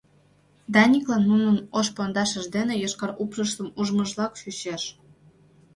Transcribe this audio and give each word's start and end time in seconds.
Даниклан 0.73 1.23
нунын 1.29 1.57
ош 1.79 1.87
пондашышт 1.95 2.49
ден 2.55 2.69
йошкар 2.81 3.11
упшыштым 3.23 3.67
ужмыжлак 3.79 4.31
чучеш. 4.41 4.83